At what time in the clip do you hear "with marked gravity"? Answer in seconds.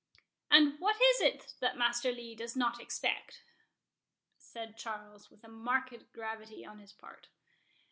5.29-6.65